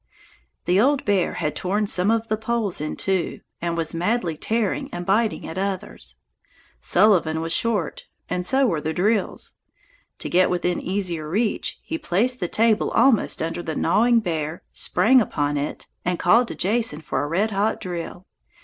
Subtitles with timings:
[0.65, 4.91] The old bear had torn some of the poles in two and was madly tearing
[4.91, 6.15] and biting at others.
[6.79, 9.53] Sullivan was short and so were the drills.
[10.17, 15.21] To get within easier reach, he placed the table almost under the gnawing bear, sprang
[15.21, 18.25] upon it, and called to Jason for a red hot drill.